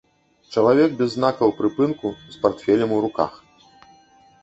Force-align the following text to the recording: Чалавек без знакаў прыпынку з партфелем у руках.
Чалавек 0.55 0.95
без 1.01 1.09
знакаў 1.17 1.53
прыпынку 1.59 2.07
з 2.33 2.43
партфелем 2.47 2.99
у 2.99 3.01
руках. 3.09 3.41